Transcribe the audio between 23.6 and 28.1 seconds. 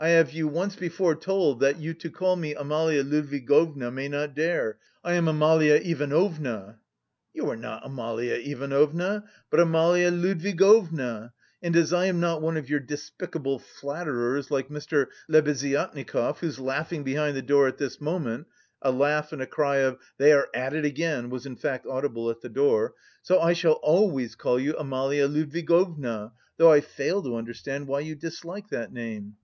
always call you Amalia Ludwigovna, though I fail to understand why